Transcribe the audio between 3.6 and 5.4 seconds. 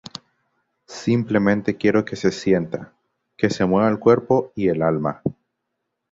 mueva el cuerpo y el alma.